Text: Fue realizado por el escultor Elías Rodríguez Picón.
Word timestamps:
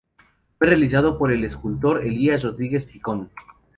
Fue 0.57 0.65
realizado 0.65 1.19
por 1.19 1.31
el 1.31 1.43
escultor 1.43 2.03
Elías 2.03 2.41
Rodríguez 2.41 2.85
Picón. 2.85 3.29